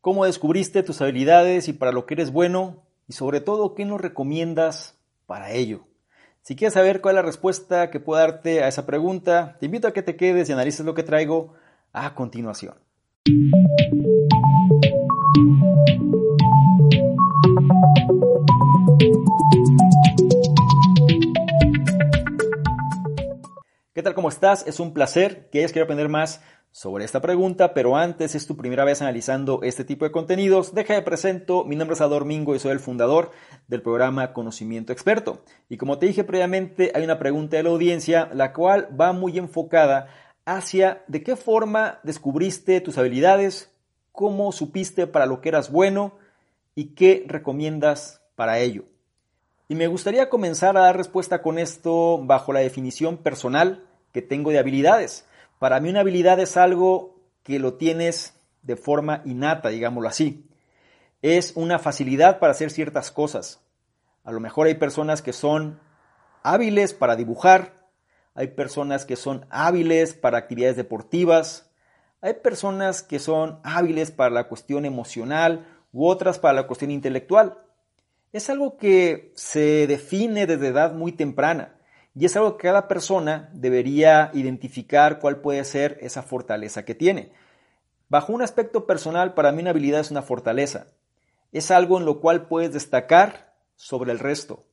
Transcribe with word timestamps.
¿Cómo 0.00 0.24
descubriste 0.24 0.84
tus 0.84 1.00
habilidades 1.00 1.66
y 1.66 1.72
para 1.72 1.90
lo 1.90 2.06
que 2.06 2.14
eres 2.14 2.30
bueno? 2.30 2.84
Y 3.08 3.14
sobre 3.14 3.40
todo, 3.40 3.74
¿qué 3.74 3.84
nos 3.84 4.00
recomiendas 4.00 4.96
para 5.26 5.50
ello? 5.50 5.88
Si 6.42 6.54
quieres 6.54 6.74
saber 6.74 7.00
cuál 7.00 7.16
es 7.16 7.22
la 7.22 7.26
respuesta 7.26 7.90
que 7.90 7.98
puedo 7.98 8.20
darte 8.20 8.62
a 8.62 8.68
esa 8.68 8.86
pregunta, 8.86 9.56
te 9.58 9.66
invito 9.66 9.88
a 9.88 9.92
que 9.92 10.04
te 10.04 10.14
quedes 10.14 10.48
y 10.48 10.52
analices 10.52 10.86
lo 10.86 10.94
que 10.94 11.02
traigo 11.02 11.54
a 11.92 12.14
continuación. 12.14 12.76
¿Qué 23.94 24.02
tal? 24.04 24.14
¿Cómo 24.14 24.28
estás? 24.28 24.64
Es 24.64 24.78
un 24.78 24.94
placer 24.94 25.48
que 25.50 25.58
hayas 25.58 25.72
querido 25.72 25.86
aprender 25.86 26.08
más 26.08 26.40
sobre 26.78 27.04
esta 27.04 27.20
pregunta, 27.20 27.74
pero 27.74 27.96
antes 27.96 28.36
es 28.36 28.46
tu 28.46 28.56
primera 28.56 28.84
vez 28.84 29.02
analizando 29.02 29.62
este 29.64 29.82
tipo 29.82 30.04
de 30.04 30.12
contenidos, 30.12 30.74
deja 30.76 30.94
de 30.94 31.02
presento, 31.02 31.64
mi 31.64 31.74
nombre 31.74 31.94
es 31.94 32.00
Ador 32.00 32.24
Mingo 32.24 32.54
y 32.54 32.60
soy 32.60 32.70
el 32.70 32.78
fundador 32.78 33.32
del 33.66 33.82
programa 33.82 34.32
Conocimiento 34.32 34.92
Experto. 34.92 35.42
Y 35.68 35.76
como 35.76 35.98
te 35.98 36.06
dije 36.06 36.22
previamente, 36.22 36.92
hay 36.94 37.02
una 37.02 37.18
pregunta 37.18 37.56
de 37.56 37.64
la 37.64 37.70
audiencia, 37.70 38.30
la 38.32 38.52
cual 38.52 38.88
va 38.98 39.12
muy 39.12 39.38
enfocada 39.38 40.06
hacia 40.44 41.02
de 41.08 41.24
qué 41.24 41.34
forma 41.34 41.98
descubriste 42.04 42.80
tus 42.80 42.96
habilidades, 42.96 43.72
cómo 44.12 44.52
supiste 44.52 45.08
para 45.08 45.26
lo 45.26 45.40
que 45.40 45.48
eras 45.48 45.72
bueno 45.72 46.12
y 46.76 46.94
qué 46.94 47.24
recomiendas 47.26 48.22
para 48.36 48.60
ello. 48.60 48.84
Y 49.66 49.74
me 49.74 49.88
gustaría 49.88 50.30
comenzar 50.30 50.76
a 50.76 50.82
dar 50.82 50.96
respuesta 50.96 51.42
con 51.42 51.58
esto 51.58 52.20
bajo 52.22 52.52
la 52.52 52.60
definición 52.60 53.16
personal 53.16 53.84
que 54.12 54.22
tengo 54.22 54.52
de 54.52 54.60
habilidades. 54.60 55.27
Para 55.58 55.80
mí 55.80 55.90
una 55.90 56.00
habilidad 56.00 56.38
es 56.40 56.56
algo 56.56 57.20
que 57.42 57.58
lo 57.58 57.74
tienes 57.74 58.34
de 58.62 58.76
forma 58.76 59.22
innata, 59.24 59.70
digámoslo 59.70 60.08
así. 60.08 60.46
Es 61.22 61.52
una 61.56 61.78
facilidad 61.78 62.38
para 62.38 62.52
hacer 62.52 62.70
ciertas 62.70 63.10
cosas. 63.10 63.60
A 64.24 64.30
lo 64.32 64.40
mejor 64.40 64.66
hay 64.66 64.74
personas 64.74 65.22
que 65.22 65.32
son 65.32 65.80
hábiles 66.42 66.94
para 66.94 67.16
dibujar, 67.16 67.74
hay 68.34 68.48
personas 68.48 69.04
que 69.04 69.16
son 69.16 69.46
hábiles 69.50 70.14
para 70.14 70.38
actividades 70.38 70.76
deportivas, 70.76 71.70
hay 72.20 72.34
personas 72.34 73.02
que 73.02 73.18
son 73.18 73.58
hábiles 73.64 74.10
para 74.10 74.30
la 74.30 74.48
cuestión 74.48 74.84
emocional 74.84 75.66
u 75.92 76.06
otras 76.06 76.38
para 76.38 76.54
la 76.54 76.66
cuestión 76.66 76.90
intelectual. 76.90 77.58
Es 78.32 78.50
algo 78.50 78.76
que 78.76 79.32
se 79.34 79.86
define 79.86 80.46
desde 80.46 80.68
edad 80.68 80.92
muy 80.92 81.12
temprana. 81.12 81.77
Y 82.18 82.24
es 82.24 82.36
algo 82.36 82.56
que 82.56 82.66
cada 82.66 82.88
persona 82.88 83.48
debería 83.52 84.32
identificar 84.34 85.20
cuál 85.20 85.40
puede 85.40 85.62
ser 85.64 85.98
esa 86.00 86.24
fortaleza 86.24 86.84
que 86.84 86.96
tiene. 86.96 87.30
Bajo 88.08 88.32
un 88.32 88.42
aspecto 88.42 88.86
personal, 88.86 89.34
para 89.34 89.52
mí 89.52 89.60
una 89.62 89.70
habilidad 89.70 90.00
es 90.00 90.10
una 90.10 90.22
fortaleza. 90.22 90.88
Es 91.52 91.70
algo 91.70 91.96
en 91.96 92.04
lo 92.04 92.20
cual 92.20 92.48
puedes 92.48 92.72
destacar 92.72 93.54
sobre 93.76 94.10
el 94.10 94.18
resto. 94.18 94.64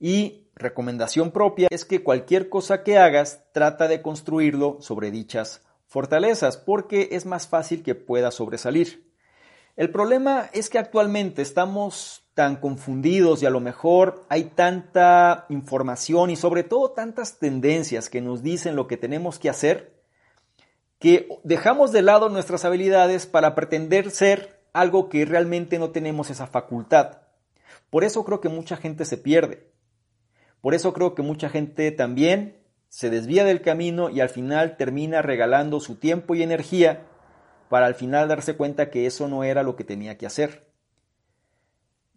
Y 0.00 0.48
recomendación 0.56 1.30
propia 1.30 1.68
es 1.70 1.84
que 1.84 2.02
cualquier 2.02 2.48
cosa 2.48 2.82
que 2.82 2.98
hagas 2.98 3.44
trata 3.52 3.86
de 3.86 4.02
construirlo 4.02 4.78
sobre 4.80 5.12
dichas 5.12 5.62
fortalezas 5.86 6.56
porque 6.56 7.10
es 7.12 7.26
más 7.26 7.46
fácil 7.46 7.84
que 7.84 7.94
pueda 7.94 8.32
sobresalir. 8.32 9.11
El 9.76 9.90
problema 9.90 10.50
es 10.52 10.68
que 10.68 10.78
actualmente 10.78 11.40
estamos 11.40 12.24
tan 12.34 12.56
confundidos 12.56 13.42
y 13.42 13.46
a 13.46 13.50
lo 13.50 13.60
mejor 13.60 14.24
hay 14.28 14.44
tanta 14.44 15.46
información 15.48 16.30
y 16.30 16.36
sobre 16.36 16.62
todo 16.62 16.90
tantas 16.90 17.38
tendencias 17.38 18.10
que 18.10 18.20
nos 18.20 18.42
dicen 18.42 18.76
lo 18.76 18.86
que 18.86 18.96
tenemos 18.96 19.38
que 19.38 19.48
hacer, 19.48 19.92
que 20.98 21.28
dejamos 21.42 21.90
de 21.92 22.02
lado 22.02 22.28
nuestras 22.28 22.64
habilidades 22.64 23.26
para 23.26 23.54
pretender 23.54 24.10
ser 24.10 24.60
algo 24.72 25.08
que 25.08 25.24
realmente 25.24 25.78
no 25.78 25.90
tenemos 25.90 26.30
esa 26.30 26.46
facultad. 26.46 27.18
Por 27.90 28.04
eso 28.04 28.24
creo 28.24 28.40
que 28.40 28.48
mucha 28.48 28.76
gente 28.76 29.04
se 29.04 29.16
pierde. 29.16 29.70
Por 30.60 30.74
eso 30.74 30.92
creo 30.92 31.14
que 31.14 31.22
mucha 31.22 31.48
gente 31.48 31.90
también 31.92 32.58
se 32.88 33.10
desvía 33.10 33.44
del 33.44 33.62
camino 33.62 34.10
y 34.10 34.20
al 34.20 34.28
final 34.28 34.76
termina 34.76 35.22
regalando 35.22 35.80
su 35.80 35.96
tiempo 35.96 36.34
y 36.34 36.42
energía 36.42 37.06
para 37.72 37.86
al 37.86 37.94
final 37.94 38.28
darse 38.28 38.54
cuenta 38.54 38.90
que 38.90 39.06
eso 39.06 39.28
no 39.28 39.44
era 39.44 39.62
lo 39.62 39.76
que 39.76 39.82
tenía 39.82 40.18
que 40.18 40.26
hacer. 40.26 40.66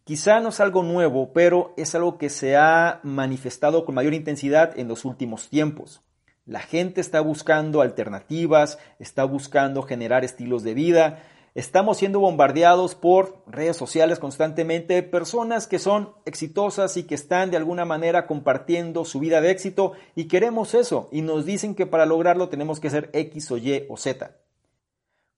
Quizá 0.03 0.41
no 0.41 0.49
es 0.49 0.59
algo 0.59 0.83
nuevo, 0.83 1.31
pero 1.31 1.73
es 1.77 1.95
algo 1.95 2.17
que 2.17 2.29
se 2.29 2.57
ha 2.57 2.99
manifestado 3.03 3.85
con 3.85 3.95
mayor 3.95 4.13
intensidad 4.13 4.77
en 4.77 4.89
los 4.89 5.05
últimos 5.05 5.47
tiempos. 5.47 6.01
La 6.45 6.59
gente 6.59 6.99
está 6.99 7.21
buscando 7.21 7.79
alternativas, 7.79 8.79
está 8.99 9.23
buscando 9.23 9.81
generar 9.81 10.25
estilos 10.25 10.61
de 10.63 10.73
vida. 10.73 11.23
Estamos 11.53 11.99
siendo 11.99 12.19
bombardeados 12.19 12.93
por 12.93 13.41
redes 13.47 13.77
sociales 13.77 14.19
constantemente, 14.19 15.03
personas 15.03 15.67
que 15.67 15.79
son 15.79 16.15
exitosas 16.25 16.97
y 16.97 17.03
que 17.03 17.15
están 17.15 17.49
de 17.49 17.55
alguna 17.55 17.85
manera 17.85 18.27
compartiendo 18.27 19.05
su 19.05 19.21
vida 19.21 19.39
de 19.39 19.51
éxito 19.51 19.93
y 20.15 20.25
queremos 20.25 20.73
eso 20.73 21.07
y 21.13 21.21
nos 21.21 21.45
dicen 21.45 21.75
que 21.75 21.85
para 21.85 22.05
lograrlo 22.05 22.49
tenemos 22.49 22.81
que 22.81 22.89
ser 22.89 23.09
X 23.13 23.51
o 23.51 23.57
Y 23.57 23.85
o 23.87 23.95
Z. 23.95 24.35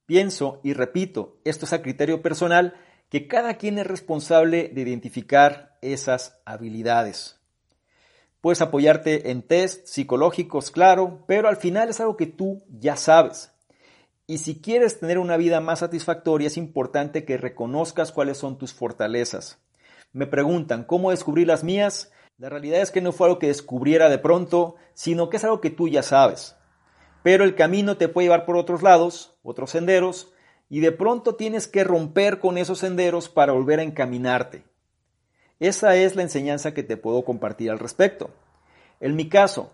Pienso 0.07 0.61
y 0.63 0.73
repito, 0.73 1.37
esto 1.43 1.65
es 1.65 1.73
a 1.73 1.81
criterio 1.81 2.21
personal, 2.21 2.73
que 3.09 3.27
cada 3.27 3.55
quien 3.55 3.77
es 3.77 3.85
responsable 3.85 4.71
de 4.73 4.81
identificar 4.81 5.77
esas 5.81 6.41
habilidades. 6.45 7.39
Puedes 8.41 8.61
apoyarte 8.61 9.31
en 9.31 9.41
test 9.41 9.85
psicológicos, 9.85 10.71
claro, 10.71 11.25
pero 11.27 11.49
al 11.49 11.57
final 11.57 11.89
es 11.89 11.99
algo 11.99 12.15
que 12.15 12.25
tú 12.25 12.63
ya 12.69 12.95
sabes. 12.95 13.51
Y 14.27 14.37
si 14.39 14.61
quieres 14.61 14.99
tener 14.99 15.19
una 15.19 15.35
vida 15.35 15.59
más 15.59 15.79
satisfactoria, 15.79 16.47
es 16.47 16.57
importante 16.57 17.25
que 17.25 17.37
reconozcas 17.37 18.11
cuáles 18.11 18.37
son 18.37 18.57
tus 18.57 18.73
fortalezas. 18.73 19.59
Me 20.13 20.25
preguntan, 20.27 20.83
¿cómo 20.83 21.11
descubrir 21.11 21.47
las 21.47 21.63
mías? 21.63 22.11
La 22.37 22.49
realidad 22.49 22.81
es 22.81 22.91
que 22.91 23.01
no 23.01 23.11
fue 23.11 23.27
algo 23.27 23.39
que 23.39 23.47
descubriera 23.47 24.09
de 24.09 24.19
pronto, 24.19 24.75
sino 24.93 25.29
que 25.29 25.37
es 25.37 25.43
algo 25.43 25.59
que 25.59 25.69
tú 25.69 25.87
ya 25.87 26.03
sabes. 26.03 26.56
Pero 27.23 27.43
el 27.43 27.55
camino 27.55 27.97
te 27.97 28.07
puede 28.07 28.25
llevar 28.25 28.45
por 28.45 28.57
otros 28.57 28.81
lados, 28.83 29.37
otros 29.43 29.71
senderos, 29.71 30.33
y 30.69 30.81
de 30.81 30.91
pronto 30.91 31.35
tienes 31.35 31.67
que 31.67 31.83
romper 31.83 32.39
con 32.39 32.57
esos 32.57 32.79
senderos 32.79 33.29
para 33.29 33.53
volver 33.53 33.79
a 33.79 33.83
encaminarte. 33.83 34.63
Esa 35.59 35.95
es 35.95 36.15
la 36.15 36.21
enseñanza 36.21 36.73
que 36.73 36.83
te 36.83 36.97
puedo 36.97 37.23
compartir 37.23 37.71
al 37.71 37.79
respecto. 37.79 38.29
En 38.99 39.15
mi 39.15 39.29
caso, 39.29 39.71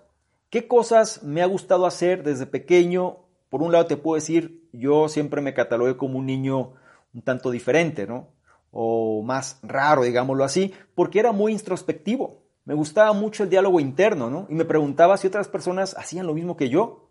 ¿qué 0.49 0.67
cosas 0.67 1.23
me 1.23 1.41
ha 1.41 1.45
gustado 1.45 1.85
hacer 1.85 2.23
desde 2.23 2.45
pequeño? 2.45 3.17
Por 3.49 3.61
un 3.61 3.71
lado 3.71 3.87
te 3.87 3.97
puedo 3.97 4.15
decir, 4.15 4.69
yo 4.71 5.09
siempre 5.09 5.41
me 5.41 5.53
catalogué 5.53 5.97
como 5.97 6.19
un 6.19 6.25
niño 6.25 6.73
un 7.13 7.21
tanto 7.21 7.51
diferente, 7.51 8.07
¿no? 8.07 8.29
O 8.71 9.21
más 9.23 9.59
raro, 9.61 10.03
digámoslo 10.03 10.43
así, 10.43 10.73
porque 10.95 11.19
era 11.19 11.31
muy 11.31 11.51
introspectivo. 11.51 12.41
Me 12.65 12.73
gustaba 12.73 13.13
mucho 13.13 13.43
el 13.43 13.49
diálogo 13.49 13.79
interno, 13.79 14.29
¿no? 14.29 14.47
Y 14.49 14.55
me 14.55 14.65
preguntaba 14.65 15.17
si 15.17 15.27
otras 15.27 15.47
personas 15.47 15.95
hacían 15.97 16.25
lo 16.25 16.33
mismo 16.33 16.57
que 16.57 16.69
yo. 16.69 17.09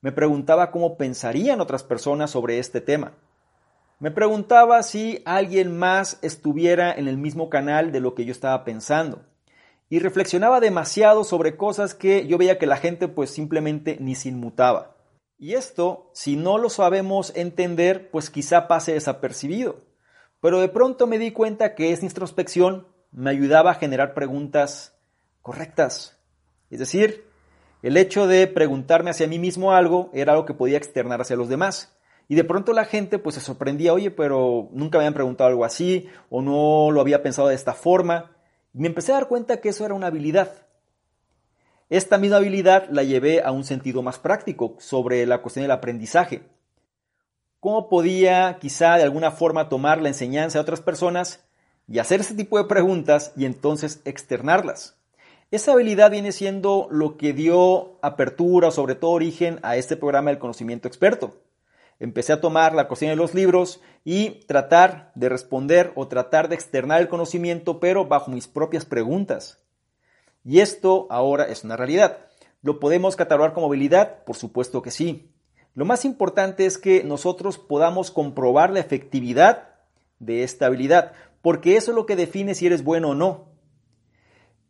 Me 0.00 0.12
preguntaba 0.12 0.70
cómo 0.70 0.96
pensarían 0.96 1.60
otras 1.60 1.82
personas 1.82 2.30
sobre 2.30 2.58
este 2.58 2.80
tema. 2.80 3.12
Me 3.98 4.10
preguntaba 4.10 4.82
si 4.82 5.22
alguien 5.24 5.76
más 5.76 6.18
estuviera 6.20 6.92
en 6.92 7.08
el 7.08 7.16
mismo 7.16 7.48
canal 7.48 7.92
de 7.92 8.00
lo 8.00 8.14
que 8.14 8.26
yo 8.26 8.32
estaba 8.32 8.62
pensando. 8.62 9.24
Y 9.88 10.00
reflexionaba 10.00 10.60
demasiado 10.60 11.24
sobre 11.24 11.56
cosas 11.56 11.94
que 11.94 12.26
yo 12.26 12.36
veía 12.36 12.58
que 12.58 12.66
la 12.66 12.76
gente 12.76 13.08
pues 13.08 13.30
simplemente 13.30 13.96
ni 14.00 14.14
se 14.14 14.28
inmutaba. 14.28 14.96
Y 15.38 15.54
esto, 15.54 16.10
si 16.12 16.36
no 16.36 16.58
lo 16.58 16.70
sabemos 16.70 17.32
entender, 17.36 18.10
pues 18.10 18.30
quizá 18.30 18.68
pase 18.68 18.92
desapercibido. 18.92 19.80
Pero 20.40 20.60
de 20.60 20.68
pronto 20.68 21.06
me 21.06 21.18
di 21.18 21.30
cuenta 21.30 21.74
que 21.74 21.92
esa 21.92 22.04
introspección 22.04 22.86
me 23.12 23.30
ayudaba 23.30 23.70
a 23.70 23.76
generar 23.76 24.12
preguntas 24.12 24.98
correctas. 25.40 26.18
Es 26.68 26.80
decir, 26.80 27.24
el 27.86 27.96
hecho 27.96 28.26
de 28.26 28.48
preguntarme 28.48 29.10
hacia 29.10 29.28
mí 29.28 29.38
mismo 29.38 29.70
algo 29.70 30.10
era 30.12 30.32
algo 30.32 30.44
que 30.44 30.54
podía 30.54 30.76
externar 30.76 31.20
hacia 31.20 31.36
los 31.36 31.48
demás. 31.48 31.96
Y 32.26 32.34
de 32.34 32.42
pronto 32.42 32.72
la 32.72 32.84
gente 32.84 33.20
pues 33.20 33.36
se 33.36 33.40
sorprendía, 33.40 33.92
oye, 33.92 34.10
pero 34.10 34.68
nunca 34.72 34.98
me 34.98 35.04
habían 35.04 35.14
preguntado 35.14 35.50
algo 35.50 35.64
así 35.64 36.08
o 36.28 36.42
no 36.42 36.90
lo 36.90 37.00
había 37.00 37.22
pensado 37.22 37.46
de 37.46 37.54
esta 37.54 37.74
forma. 37.74 38.32
Y 38.74 38.80
me 38.80 38.88
empecé 38.88 39.12
a 39.12 39.14
dar 39.14 39.28
cuenta 39.28 39.60
que 39.60 39.68
eso 39.68 39.84
era 39.86 39.94
una 39.94 40.08
habilidad. 40.08 40.66
Esta 41.88 42.18
misma 42.18 42.38
habilidad 42.38 42.88
la 42.90 43.04
llevé 43.04 43.40
a 43.40 43.52
un 43.52 43.62
sentido 43.62 44.02
más 44.02 44.18
práctico 44.18 44.74
sobre 44.80 45.24
la 45.24 45.40
cuestión 45.40 45.62
del 45.62 45.70
aprendizaje. 45.70 46.42
cómo 47.60 47.88
podía 47.88 48.58
quizá 48.60 48.96
de 48.96 49.04
alguna 49.04 49.30
forma 49.30 49.68
tomar 49.68 50.02
la 50.02 50.08
enseñanza 50.08 50.58
de 50.58 50.62
otras 50.62 50.80
personas 50.80 51.44
y 51.86 52.00
hacer 52.00 52.18
ese 52.18 52.34
tipo 52.34 52.58
de 52.58 52.64
preguntas 52.64 53.32
y 53.36 53.44
entonces 53.44 54.02
externarlas. 54.04 54.95
Esa 55.52 55.72
habilidad 55.72 56.10
viene 56.10 56.32
siendo 56.32 56.88
lo 56.90 57.16
que 57.16 57.32
dio 57.32 57.98
apertura 58.02 58.72
sobre 58.72 58.96
todo 58.96 59.12
origen 59.12 59.60
a 59.62 59.76
este 59.76 59.96
programa 59.96 60.30
del 60.30 60.40
conocimiento 60.40 60.88
experto. 60.88 61.36
Empecé 62.00 62.32
a 62.32 62.40
tomar 62.40 62.74
la 62.74 62.88
cocina 62.88 63.12
de 63.12 63.16
los 63.16 63.32
libros 63.32 63.80
y 64.04 64.44
tratar 64.46 65.12
de 65.14 65.28
responder 65.28 65.92
o 65.94 66.08
tratar 66.08 66.48
de 66.48 66.56
externar 66.56 67.00
el 67.00 67.08
conocimiento, 67.08 67.78
pero 67.78 68.06
bajo 68.06 68.32
mis 68.32 68.48
propias 68.48 68.84
preguntas. 68.84 69.62
Y 70.44 70.58
esto 70.58 71.06
ahora 71.10 71.44
es 71.44 71.62
una 71.62 71.76
realidad. 71.76 72.18
¿Lo 72.60 72.80
podemos 72.80 73.14
catalogar 73.14 73.52
como 73.52 73.68
habilidad? 73.68 74.24
Por 74.24 74.34
supuesto 74.34 74.82
que 74.82 74.90
sí. 74.90 75.30
Lo 75.74 75.84
más 75.84 76.04
importante 76.04 76.66
es 76.66 76.76
que 76.76 77.04
nosotros 77.04 77.56
podamos 77.56 78.10
comprobar 78.10 78.70
la 78.70 78.80
efectividad 78.80 79.68
de 80.18 80.42
esta 80.42 80.66
habilidad, 80.66 81.12
porque 81.40 81.76
eso 81.76 81.92
es 81.92 81.94
lo 81.94 82.04
que 82.04 82.16
define 82.16 82.56
si 82.56 82.66
eres 82.66 82.82
bueno 82.82 83.10
o 83.10 83.14
no. 83.14 83.55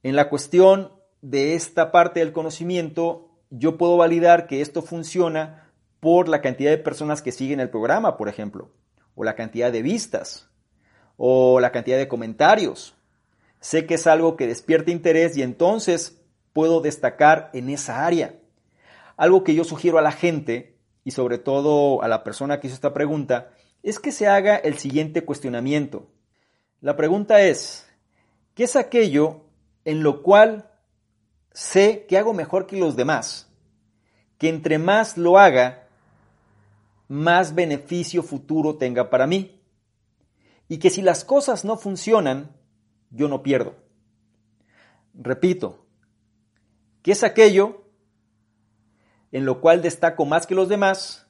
En 0.03 0.17
la 0.17 0.29
cuestión 0.29 0.93
de 1.23 1.55
esta 1.55 1.91
parte 1.91 2.21
del 2.21 2.33
conocimiento, 2.33 3.31
yo 3.51 3.77
puedo 3.77 3.97
validar 3.97 4.47
que 4.47 4.61
esto 4.61 4.83
funciona 4.83 5.73
por 6.01 6.29
la 6.29 6.41
cantidad 6.41 6.71
de 6.71 6.79
personas 6.79 7.23
que 7.23 7.33
siguen 7.33 7.61
el 7.61 7.71
programa, 7.71 8.17
por 8.17 8.29
ejemplo, 8.29 8.71
o 9.15 9.25
la 9.25 9.35
cantidad 9.35 9.73
de 9.73 9.83
vistas, 9.83 10.49
o 11.17 11.59
la 11.61 11.73
cantidad 11.73 11.97
de 11.97 12.09
comentarios. 12.09 12.95
Sé 13.61 13.87
que 13.87 13.95
es 13.95 14.07
algo 14.07 14.37
que 14.37 14.47
despierta 14.47 14.91
interés 14.91 15.37
y 15.37 15.43
entonces 15.43 16.21
puedo 16.53 16.81
destacar 16.81 17.51
en 17.55 17.71
esa 17.71 18.07
área. 18.07 18.35
Algo 19.17 19.43
que 19.43 19.55
yo 19.55 19.65
sugiero 19.65 19.99
a 19.99 20.03
la 20.03 20.13
gente 20.13 20.77
y 21.03 21.13
sobre 21.13 21.39
todo 21.39 22.03
a 22.03 22.09
la 22.09 22.25
persona 22.25 22.61
que 22.61 22.67
hizo 22.67 22.75
esta 22.75 22.93
pregunta, 22.93 23.51
es 23.83 24.01
que 24.01 24.11
se 24.11 24.27
haga 24.27 24.57
el 24.57 24.77
siguiente 24.79 25.25
cuestionamiento. 25.25 26.09
La 26.81 26.97
pregunta 26.97 27.43
es, 27.43 27.89
¿qué 28.55 28.65
es 28.65 28.75
aquello 28.75 29.46
en 29.87 30.03
lo 30.03 30.23
cual 30.23 30.69
sé 31.53 32.06
que 32.09 32.19
hago 32.19 32.35
mejor 32.35 32.67
que 32.67 32.77
los 32.77 32.97
demás? 32.97 33.49
Que 34.37 34.49
entre 34.49 34.79
más 34.79 35.17
lo 35.17 35.38
haga, 35.38 35.88
más 37.09 37.55
beneficio 37.55 38.25
futuro 38.25 38.77
tenga 38.77 39.09
para 39.09 39.29
mí. 39.29 39.62
Y 40.69 40.79
que 40.79 40.91
si 40.91 41.03
las 41.03 41.25
cosas 41.25 41.65
no 41.65 41.77
funcionan, 41.77 42.50
yo 43.11 43.29
no 43.29 43.44
pierdo. 43.44 43.77
Repito, 45.15 45.87
¿qué 47.03 47.12
es 47.12 47.23
aquello 47.23 47.85
en 49.31 49.47
lo 49.47 49.61
cual 49.61 49.83
destaco 49.83 50.25
más 50.25 50.49
que 50.49 50.56
los 50.56 50.69
demás, 50.69 51.29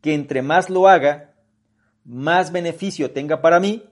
que 0.00 0.14
entre 0.14 0.42
más 0.42 0.70
lo 0.70 0.86
haga, 0.86 1.34
más 2.04 2.52
beneficio 2.52 3.10
tenga 3.10 3.42
para 3.42 3.58
mí, 3.58 3.84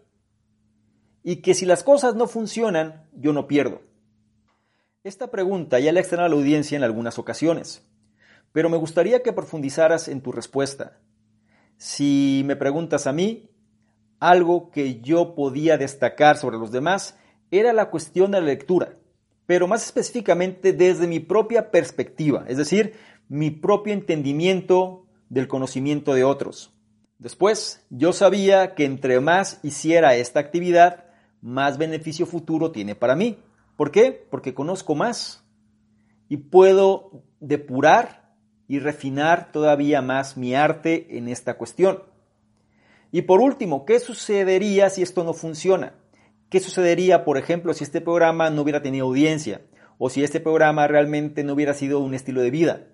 y 1.26 1.42
que 1.42 1.52
si 1.52 1.66
las 1.66 1.82
cosas 1.82 2.14
no 2.14 2.26
funcionan, 2.28 3.06
yo 3.12 3.34
no 3.34 3.46
pierdo. 3.48 3.82
Esta 5.04 5.30
pregunta 5.30 5.78
ya 5.80 5.92
la 5.92 6.00
externa 6.00 6.24
a 6.24 6.28
la 6.28 6.36
audiencia 6.36 6.76
en 6.76 6.84
algunas 6.84 7.18
ocasiones, 7.18 7.86
pero 8.52 8.70
me 8.70 8.78
gustaría 8.78 9.22
que 9.22 9.34
profundizaras 9.34 10.08
en 10.08 10.22
tu 10.22 10.32
respuesta. 10.32 11.00
Si 11.76 12.44
me 12.46 12.56
preguntas 12.56 13.06
a 13.06 13.12
mí, 13.12 13.50
algo 14.20 14.70
que 14.70 15.00
yo 15.00 15.34
podía 15.34 15.76
destacar 15.76 16.38
sobre 16.38 16.56
los 16.56 16.72
demás 16.72 17.18
era 17.50 17.74
la 17.74 17.90
cuestión 17.90 18.30
de 18.30 18.40
la 18.40 18.46
lectura 18.46 18.96
pero 19.46 19.68
más 19.68 19.84
específicamente 19.84 20.72
desde 20.72 21.06
mi 21.06 21.20
propia 21.20 21.70
perspectiva, 21.70 22.44
es 22.48 22.58
decir, 22.58 22.94
mi 23.28 23.50
propio 23.50 23.94
entendimiento 23.94 25.06
del 25.28 25.48
conocimiento 25.48 26.14
de 26.14 26.24
otros. 26.24 26.72
Después, 27.18 27.84
yo 27.88 28.12
sabía 28.12 28.74
que 28.74 28.84
entre 28.84 29.20
más 29.20 29.60
hiciera 29.62 30.16
esta 30.16 30.40
actividad, 30.40 31.05
más 31.46 31.78
beneficio 31.78 32.26
futuro 32.26 32.72
tiene 32.72 32.96
para 32.96 33.14
mí. 33.14 33.38
¿Por 33.76 33.92
qué? 33.92 34.10
Porque 34.30 34.52
conozco 34.52 34.96
más 34.96 35.44
y 36.28 36.38
puedo 36.38 37.22
depurar 37.38 38.34
y 38.66 38.80
refinar 38.80 39.52
todavía 39.52 40.02
más 40.02 40.36
mi 40.36 40.56
arte 40.56 41.16
en 41.16 41.28
esta 41.28 41.56
cuestión. 41.56 42.02
Y 43.12 43.22
por 43.22 43.40
último, 43.40 43.84
¿qué 43.84 44.00
sucedería 44.00 44.90
si 44.90 45.02
esto 45.02 45.22
no 45.22 45.34
funciona? 45.34 45.94
¿Qué 46.50 46.58
sucedería, 46.58 47.24
por 47.24 47.38
ejemplo, 47.38 47.74
si 47.74 47.84
este 47.84 48.00
programa 48.00 48.50
no 48.50 48.62
hubiera 48.62 48.82
tenido 48.82 49.06
audiencia? 49.06 49.62
O 49.98 50.10
si 50.10 50.24
este 50.24 50.40
programa 50.40 50.88
realmente 50.88 51.44
no 51.44 51.52
hubiera 51.52 51.74
sido 51.74 52.00
un 52.00 52.14
estilo 52.14 52.42
de 52.42 52.50
vida. 52.50 52.88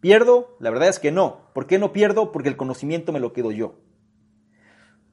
¿Pierdo? 0.00 0.56
La 0.60 0.70
verdad 0.70 0.88
es 0.88 1.00
que 1.00 1.10
no. 1.10 1.50
¿Por 1.54 1.66
qué 1.66 1.80
no 1.80 1.92
pierdo? 1.92 2.30
Porque 2.30 2.48
el 2.48 2.56
conocimiento 2.56 3.10
me 3.10 3.20
lo 3.20 3.32
quedo 3.32 3.50
yo. 3.50 3.74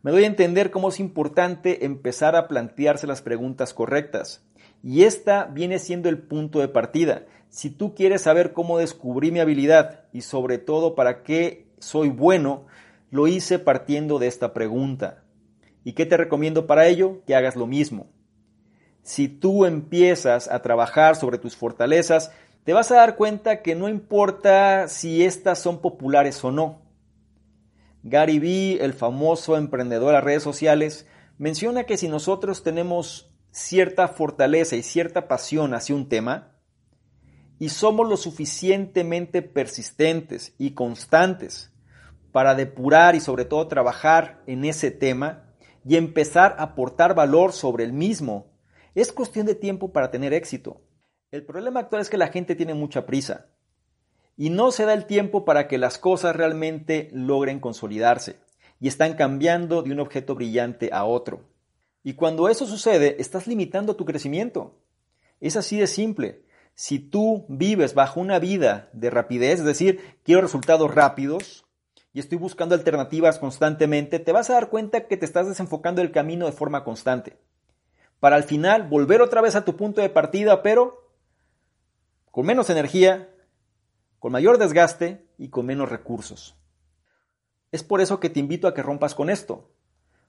Me 0.07 0.13
doy 0.13 0.23
a 0.23 0.27
entender 0.27 0.71
cómo 0.71 0.87
es 0.87 1.01
importante 1.01 1.83
empezar 1.83 2.37
a 2.37 2.47
plantearse 2.47 3.07
las 3.07 3.21
preguntas 3.21 3.73
correctas. 3.73 4.41
Y 4.81 5.03
esta 5.03 5.47
viene 5.47 5.79
siendo 5.79 6.07
el 6.07 6.17
punto 6.17 6.59
de 6.59 6.69
partida. 6.69 7.25
Si 7.49 7.69
tú 7.69 7.93
quieres 7.93 8.21
saber 8.21 8.53
cómo 8.53 8.77
descubrí 8.77 9.31
mi 9.31 9.41
habilidad 9.41 10.05
y 10.13 10.21
sobre 10.21 10.59
todo 10.59 10.95
para 10.95 11.23
qué 11.23 11.67
soy 11.79 12.07
bueno, 12.07 12.67
lo 13.11 13.27
hice 13.27 13.59
partiendo 13.59 14.17
de 14.17 14.27
esta 14.27 14.53
pregunta. 14.53 15.25
¿Y 15.83 15.91
qué 15.91 16.05
te 16.05 16.15
recomiendo 16.15 16.67
para 16.67 16.87
ello? 16.87 17.21
Que 17.27 17.35
hagas 17.35 17.57
lo 17.57 17.67
mismo. 17.67 18.07
Si 19.01 19.27
tú 19.27 19.65
empiezas 19.65 20.47
a 20.47 20.61
trabajar 20.61 21.17
sobre 21.17 21.37
tus 21.37 21.57
fortalezas, 21.57 22.31
te 22.63 22.71
vas 22.71 22.93
a 22.93 22.95
dar 22.95 23.17
cuenta 23.17 23.61
que 23.61 23.75
no 23.75 23.89
importa 23.89 24.87
si 24.87 25.25
estas 25.25 25.59
son 25.59 25.81
populares 25.81 26.41
o 26.45 26.51
no. 26.53 26.86
Gary 28.09 28.39
Vee, 28.39 28.79
el 28.81 28.93
famoso 28.93 29.57
emprendedor 29.57 30.07
de 30.07 30.13
las 30.13 30.23
redes 30.23 30.43
sociales, 30.43 31.07
menciona 31.37 31.83
que 31.83 31.97
si 31.97 32.07
nosotros 32.07 32.63
tenemos 32.63 33.33
cierta 33.51 34.07
fortaleza 34.07 34.75
y 34.75 34.83
cierta 34.83 35.27
pasión 35.27 35.73
hacia 35.73 35.95
un 35.95 36.07
tema, 36.07 36.55
y 37.59 37.69
somos 37.69 38.07
lo 38.07 38.17
suficientemente 38.17 39.41
persistentes 39.41 40.53
y 40.57 40.71
constantes 40.71 41.73
para 42.31 42.55
depurar 42.55 43.15
y 43.15 43.19
sobre 43.19 43.45
todo 43.45 43.67
trabajar 43.67 44.43
en 44.47 44.63
ese 44.63 44.91
tema, 44.91 45.43
y 45.83 45.95
empezar 45.95 46.55
a 46.59 46.63
aportar 46.63 47.15
valor 47.15 47.53
sobre 47.53 47.83
el 47.83 47.93
mismo. 47.93 48.51
Es 48.93 49.11
cuestión 49.11 49.45
de 49.45 49.55
tiempo 49.55 49.93
para 49.93 50.11
tener 50.11 50.33
éxito. 50.33 50.81
El 51.31 51.45
problema 51.45 51.79
actual 51.79 52.01
es 52.01 52.09
que 52.09 52.17
la 52.17 52.27
gente 52.27 52.55
tiene 52.55 52.73
mucha 52.73 53.05
prisa 53.05 53.47
y 54.37 54.51
no 54.51 54.71
se 54.71 54.85
da 54.85 54.93
el 54.93 55.05
tiempo 55.05 55.43
para 55.43 55.67
que 55.67 55.79
las 55.79 55.97
cosas 55.97 56.35
realmente 56.35 57.09
logren 57.11 57.59
consolidarse 57.59 58.37
y 58.79 58.87
están 58.87 59.15
cambiando 59.15 59.81
de 59.81 59.91
un 59.91 59.99
objeto 59.99 60.35
brillante 60.35 60.91
a 60.93 61.03
otro. 61.05 61.41
Y 62.03 62.13
cuando 62.13 62.47
eso 62.47 62.67
sucede, 62.67 63.17
estás 63.19 63.47
limitando 63.47 63.95
tu 63.95 64.05
crecimiento. 64.05 64.75
Es 65.41 65.57
así 65.57 65.77
de 65.77 65.87
simple. 65.87 66.43
Si 66.75 66.99
tú 66.99 67.45
vives 67.49 67.95
bajo 67.95 68.19
una 68.19 68.37
vida 68.37 68.89
de 68.93 69.09
rapidez, 69.09 69.59
es 69.59 69.65
decir, 69.65 70.19
quiero 70.23 70.41
resultados 70.41 70.93
rápidos, 70.93 71.65
y 72.13 72.19
estoy 72.19 72.37
buscando 72.37 72.73
alternativas 72.75 73.37
constantemente, 73.37 74.19
te 74.19 74.31
vas 74.31 74.49
a 74.49 74.53
dar 74.53 74.69
cuenta 74.69 75.07
que 75.07 75.17
te 75.17 75.25
estás 75.25 75.47
desenfocando 75.47 76.01
el 76.01 76.11
camino 76.11 76.45
de 76.45 76.51
forma 76.51 76.83
constante. 76.83 77.37
Para 78.19 78.35
al 78.35 78.43
final 78.43 78.87
volver 78.87 79.21
otra 79.21 79.41
vez 79.41 79.55
a 79.55 79.65
tu 79.65 79.75
punto 79.75 80.01
de 80.01 80.09
partida, 80.09 80.63
pero 80.63 81.11
con 82.31 82.45
menos 82.45 82.69
energía, 82.69 83.29
mayor 84.29 84.57
desgaste 84.57 85.25
y 85.37 85.49
con 85.49 85.65
menos 85.65 85.89
recursos. 85.89 86.55
Es 87.71 87.83
por 87.83 88.01
eso 88.01 88.19
que 88.19 88.29
te 88.29 88.39
invito 88.39 88.67
a 88.67 88.73
que 88.73 88.81
rompas 88.81 89.15
con 89.15 89.29
esto. 89.29 89.69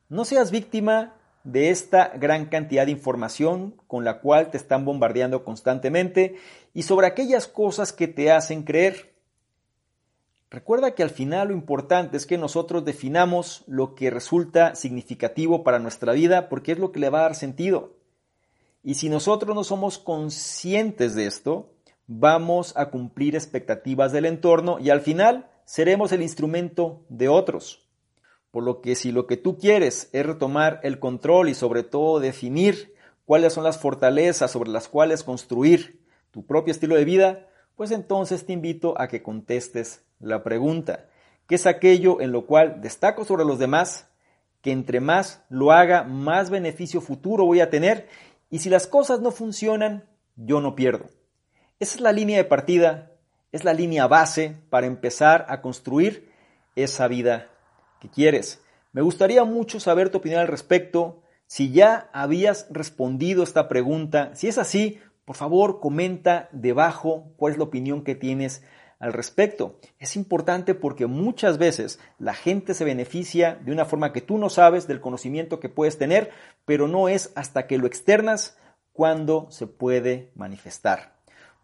No 0.08 0.24
seas 0.24 0.50
víctima 0.50 1.14
de 1.44 1.70
esta 1.70 2.08
gran 2.08 2.46
cantidad 2.46 2.86
de 2.86 2.92
información 2.92 3.80
con 3.86 4.04
la 4.04 4.20
cual 4.20 4.50
te 4.50 4.56
están 4.56 4.84
bombardeando 4.84 5.44
constantemente 5.44 6.36
y 6.74 6.82
sobre 6.82 7.06
aquellas 7.06 7.46
cosas 7.46 7.92
que 7.92 8.08
te 8.08 8.30
hacen 8.32 8.64
creer. 8.64 9.14
Recuerda 10.50 10.94
que 10.94 11.02
al 11.02 11.10
final 11.10 11.48
lo 11.48 11.54
importante 11.54 12.16
es 12.16 12.26
que 12.26 12.38
nosotros 12.38 12.84
definamos 12.84 13.64
lo 13.66 13.94
que 13.94 14.10
resulta 14.10 14.74
significativo 14.74 15.62
para 15.62 15.78
nuestra 15.78 16.12
vida 16.12 16.48
porque 16.48 16.72
es 16.72 16.78
lo 16.78 16.90
que 16.90 17.00
le 17.00 17.10
va 17.10 17.20
a 17.20 17.22
dar 17.22 17.34
sentido. 17.34 17.96
Y 18.82 18.94
si 18.94 19.08
nosotros 19.08 19.54
no 19.54 19.64
somos 19.64 19.98
conscientes 19.98 21.14
de 21.14 21.26
esto, 21.26 21.70
vamos 22.08 22.72
a 22.76 22.86
cumplir 22.86 23.36
expectativas 23.36 24.12
del 24.12 24.24
entorno 24.24 24.78
y 24.80 24.90
al 24.90 25.02
final 25.02 25.48
seremos 25.66 26.10
el 26.10 26.22
instrumento 26.22 27.04
de 27.10 27.28
otros. 27.28 27.86
Por 28.50 28.64
lo 28.64 28.80
que 28.80 28.96
si 28.96 29.12
lo 29.12 29.26
que 29.26 29.36
tú 29.36 29.58
quieres 29.58 30.08
es 30.12 30.26
retomar 30.26 30.80
el 30.82 30.98
control 30.98 31.50
y 31.50 31.54
sobre 31.54 31.82
todo 31.82 32.18
definir 32.18 32.94
cuáles 33.26 33.52
son 33.52 33.62
las 33.62 33.78
fortalezas 33.78 34.50
sobre 34.50 34.70
las 34.70 34.88
cuales 34.88 35.22
construir 35.22 36.00
tu 36.30 36.46
propio 36.46 36.72
estilo 36.72 36.96
de 36.96 37.04
vida, 37.04 37.46
pues 37.76 37.90
entonces 37.90 38.46
te 38.46 38.54
invito 38.54 38.98
a 38.98 39.06
que 39.06 39.22
contestes 39.22 40.02
la 40.18 40.42
pregunta, 40.42 41.10
¿qué 41.46 41.56
es 41.56 41.66
aquello 41.66 42.22
en 42.22 42.32
lo 42.32 42.46
cual 42.46 42.80
destaco 42.80 43.26
sobre 43.26 43.44
los 43.44 43.58
demás? 43.58 44.08
Que 44.62 44.72
entre 44.72 45.00
más 45.00 45.44
lo 45.50 45.72
haga, 45.72 46.04
más 46.04 46.48
beneficio 46.48 47.02
futuro 47.02 47.44
voy 47.44 47.60
a 47.60 47.68
tener 47.68 48.08
y 48.48 48.60
si 48.60 48.70
las 48.70 48.86
cosas 48.86 49.20
no 49.20 49.30
funcionan, 49.30 50.08
yo 50.36 50.62
no 50.62 50.74
pierdo. 50.74 51.17
Esa 51.80 51.94
es 51.94 52.00
la 52.00 52.11
línea 52.11 52.38
de 52.38 52.44
partida, 52.44 53.12
es 53.52 53.62
la 53.62 53.73
línea 53.73 54.08
base 54.08 54.56
para 54.68 54.88
empezar 54.88 55.47
a 55.49 55.61
construir 55.61 56.28
esa 56.75 57.06
vida 57.06 57.52
que 58.00 58.08
quieres. 58.08 58.61
Me 58.92 59.00
gustaría 59.00 59.44
mucho 59.44 59.78
saber 59.78 60.11
tu 60.11 60.18
opinión 60.18 60.40
al 60.40 60.49
respecto. 60.49 61.23
Si 61.47 61.70
ya 61.70 62.11
habías 62.12 62.66
respondido 62.70 63.44
esta 63.44 63.68
pregunta, 63.68 64.32
si 64.35 64.49
es 64.49 64.58
así, 64.58 64.99
por 65.25 65.37
favor 65.37 65.78
comenta 65.78 66.49
debajo 66.50 67.32
cuál 67.37 67.52
es 67.52 67.58
la 67.58 67.64
opinión 67.64 68.02
que 68.02 68.16
tienes 68.16 68.64
al 68.99 69.12
respecto. 69.12 69.78
Es 70.00 70.16
importante 70.16 70.75
porque 70.75 71.06
muchas 71.06 71.58
veces 71.58 72.00
la 72.18 72.35
gente 72.35 72.75
se 72.75 72.85
beneficia 72.85 73.54
de 73.54 73.70
una 73.70 73.85
forma 73.85 74.12
que 74.12 74.20
tú 74.20 74.37
no 74.37 74.50
sabes 74.50 74.88
del 74.88 75.00
conocimiento 75.00 75.61
que 75.61 75.68
puedes 75.68 75.97
tener, 75.97 76.32
pero 76.64 76.88
no 76.88 77.08
es 77.08 77.30
hasta 77.37 77.68
que 77.68 77.78
lo 77.78 77.87
externas 77.87 78.58
cuando 78.92 79.47
se 79.52 79.68
puede 79.68 80.32
manifestar. 80.35 81.17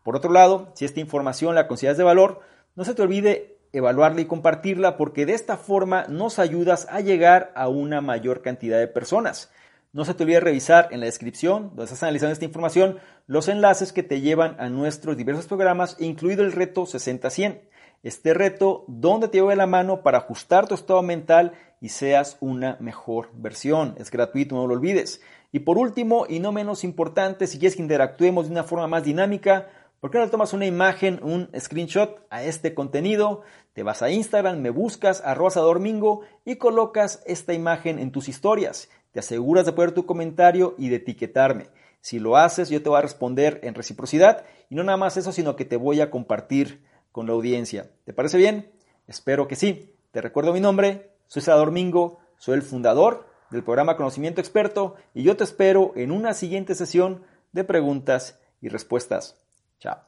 Por 0.04 0.14
otro 0.14 0.30
lado, 0.30 0.70
si 0.75 0.84
esta 0.84 1.00
información 1.00 1.56
la 1.56 1.66
consideras 1.66 1.96
de 1.96 2.04
valor, 2.04 2.40
no 2.76 2.84
se 2.84 2.94
te 2.94 3.02
olvide 3.02 3.56
evaluarla 3.73 4.20
y 4.20 4.26
compartirla 4.26 4.96
porque 4.96 5.26
de 5.26 5.32
esta 5.32 5.56
forma 5.56 6.04
nos 6.08 6.38
ayudas 6.38 6.87
a 6.90 7.00
llegar 7.00 7.50
a 7.56 7.68
una 7.68 8.00
mayor 8.00 8.42
cantidad 8.42 8.78
de 8.78 8.87
personas. 8.87 9.50
No 9.92 10.04
se 10.04 10.12
te 10.12 10.25
olvide 10.25 10.40
revisar 10.40 10.88
en 10.90 11.00
la 11.00 11.06
descripción, 11.06 11.68
donde 11.68 11.84
estás 11.84 12.02
analizando 12.02 12.32
esta 12.32 12.44
información, 12.44 12.99
los 13.26 13.49
enlaces 13.49 13.92
que 13.92 14.02
te 14.02 14.20
llevan 14.20 14.56
a 14.61 14.68
nuestros 14.68 15.16
diversos 15.16 15.46
programas, 15.46 15.96
incluido 15.99 16.44
el 16.44 16.52
reto 16.52 16.82
60-100. 16.82 17.61
Este 18.02 18.34
reto 18.34 18.84
donde 18.87 19.28
te 19.28 19.38
lleva 19.38 19.54
la 19.56 19.66
mano 19.66 20.02
para 20.02 20.18
ajustar 20.18 20.68
tu 20.68 20.75
estado 20.75 21.02
mental 21.02 21.52
y 21.80 21.88
seas 21.88 22.37
una 22.40 22.76
mejor 22.80 23.30
versión. 23.32 23.94
Es 23.99 24.11
gratuito, 24.11 24.54
no 24.54 24.66
lo 24.66 24.75
olvides. 24.75 25.23
Y 25.52 25.61
por 25.61 25.78
último, 25.78 26.26
y 26.28 26.40
no 26.40 26.52
menos 26.52 26.84
importante, 26.84 27.46
si 27.46 27.58
quieres 27.58 27.76
que 27.76 27.82
interactuemos 27.82 28.46
de 28.46 28.52
una 28.52 28.64
forma 28.64 28.88
más 28.88 29.04
dinámica, 29.04 29.68
¿por 30.04 30.11
qué 30.11 30.18
no 30.18 30.28
tomas 30.28 30.52
una 30.52 30.66
imagen, 30.66 31.18
un 31.23 31.49
screenshot 31.58 32.26
a 32.28 32.42
este 32.42 32.75
contenido? 32.75 33.40
Te 33.73 33.82
vas 33.82 34.02
a 34.02 34.11
Instagram, 34.11 34.61
me 34.61 34.68
buscas, 34.68 35.23
arroba 35.25 35.49
Domingo 35.54 36.20
y 36.44 36.56
colocas 36.56 37.23
esta 37.25 37.54
imagen 37.54 37.99
en 37.99 38.12
tus 38.12 38.28
historias. 38.28 38.90
Te 39.12 39.20
aseguras 39.20 39.64
de 39.64 39.73
poner 39.73 39.92
tu 39.92 40.04
comentario 40.04 40.75
y 40.76 40.90
de 40.90 40.96
etiquetarme. 40.96 41.68
Si 42.02 42.18
lo 42.18 42.37
haces, 42.37 42.68
yo 42.68 42.82
te 42.82 42.90
voy 42.90 42.99
a 42.99 43.00
responder 43.00 43.61
en 43.62 43.73
reciprocidad 43.73 44.44
y 44.68 44.75
no 44.75 44.84
nada 44.84 44.99
más 44.99 45.16
eso, 45.16 45.32
sino 45.32 45.56
que 45.56 45.64
te 45.64 45.78
voy 45.78 46.02
a 46.02 46.11
compartir 46.11 46.84
con 47.11 47.26
la 47.26 47.32
audiencia. 47.32 47.90
¿Te 48.04 48.12
parece 48.12 48.37
bien? 48.37 48.70
Espero 49.06 49.49
que 49.49 49.56
sí. 49.56 49.96
Te 50.11 50.20
recuerdo 50.20 50.52
mi 50.52 50.61
nombre, 50.61 51.12
soy 51.28 51.40
Salvador 51.40 51.70
Mingo, 51.70 52.18
soy 52.37 52.56
el 52.56 52.62
fundador 52.62 53.26
del 53.50 53.64
programa 53.64 53.96
Conocimiento 53.96 54.42
Experto 54.42 54.96
y 55.14 55.23
yo 55.23 55.34
te 55.38 55.44
espero 55.44 55.92
en 55.96 56.11
una 56.11 56.34
siguiente 56.34 56.75
sesión 56.75 57.23
de 57.52 57.64
preguntas 57.64 58.38
y 58.61 58.68
respuestas. 58.68 59.40
Chao. 59.81 59.99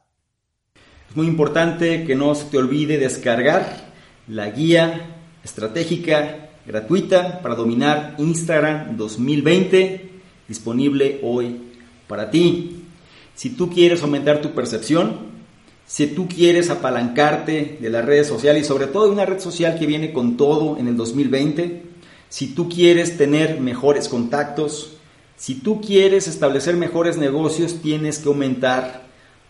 Es 1.09 1.15
muy 1.15 1.27
importante 1.27 2.03
que 2.05 2.15
no 2.15 2.35
se 2.35 2.45
te 2.45 2.57
olvide 2.57 2.97
descargar 2.97 3.91
la 4.27 4.49
guía 4.49 5.15
estratégica 5.43 6.49
gratuita 6.65 7.41
para 7.41 7.55
dominar 7.55 8.15
Instagram 8.17 8.97
2020, 8.97 10.09
disponible 10.47 11.19
hoy 11.23 11.61
para 12.07 12.29
ti. 12.29 12.83
Si 13.35 13.51
tú 13.51 13.69
quieres 13.69 14.01
aumentar 14.01 14.41
tu 14.41 14.51
percepción, 14.51 15.37
si 15.85 16.07
tú 16.07 16.27
quieres 16.27 16.69
apalancarte 16.69 17.77
de 17.79 17.89
las 17.89 18.03
redes 18.03 18.27
sociales 18.27 18.63
y 18.63 18.65
sobre 18.67 18.87
todo 18.87 19.05
de 19.05 19.13
una 19.13 19.25
red 19.25 19.39
social 19.39 19.79
que 19.79 19.85
viene 19.85 20.11
con 20.11 20.35
todo 20.35 20.77
en 20.77 20.89
el 20.89 20.97
2020, 20.97 21.83
si 22.27 22.47
tú 22.47 22.67
quieres 22.67 23.17
tener 23.17 23.61
mejores 23.61 24.09
contactos, 24.09 24.97
si 25.37 25.55
tú 25.55 25.79
quieres 25.79 26.27
establecer 26.27 26.75
mejores 26.75 27.17
negocios, 27.17 27.81
tienes 27.81 28.19
que 28.19 28.27
aumentar 28.27 29.06